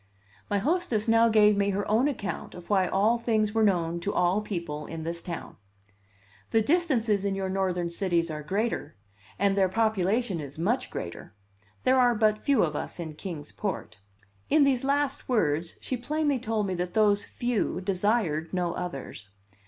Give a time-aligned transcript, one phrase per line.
[0.49, 4.11] My hostess now gave me her own account of why all things were known to
[4.11, 5.57] all people in this town.
[6.49, 8.95] "The distances in your Northern cities are greater,
[9.37, 11.35] and their population is much greater.
[11.83, 13.99] There are but few of us in Kings Port."
[14.49, 19.29] In these last words she plainly told me that those "few" desired no others.